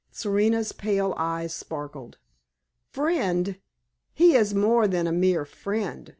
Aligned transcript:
Serena's 0.11 0.71
pale 0.71 1.13
eyes 1.15 1.53
sparkled. 1.53 2.17
"Friend? 2.89 3.59
He 4.15 4.33
is 4.33 4.51
more 4.55 4.87
than 4.87 5.05
a 5.05 5.11
mere 5.11 5.45
friend!" 5.45 6.09